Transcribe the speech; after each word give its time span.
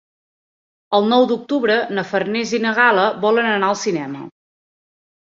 El 0.99 1.03
nou 1.09 1.25
d'octubre 1.31 1.75
na 1.97 2.03
Farners 2.13 2.53
i 2.59 2.59
na 2.63 2.71
Gal·la 2.79 3.03
volen 3.27 3.49
anar 3.51 3.69
al 3.69 3.77
cinema. 3.83 4.23